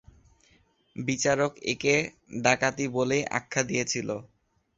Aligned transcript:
বিচারক 0.95 1.51
একে 1.71 1.95
ডাকাতি 2.43 2.85
বলেই 2.95 3.23
আখ্যা 3.37 3.61
দিয়েছিল। 3.63 4.09